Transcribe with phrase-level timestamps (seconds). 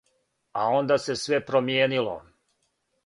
[0.61, 2.17] А онда се све промијенило.